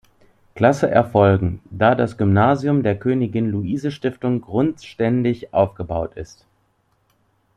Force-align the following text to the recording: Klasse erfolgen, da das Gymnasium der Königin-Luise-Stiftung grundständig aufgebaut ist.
Klasse 0.55 0.89
erfolgen, 0.89 1.61
da 1.69 1.93
das 1.93 2.17
Gymnasium 2.17 2.81
der 2.81 2.97
Königin-Luise-Stiftung 2.97 4.41
grundständig 4.41 5.53
aufgebaut 5.53 6.15
ist. 6.15 6.47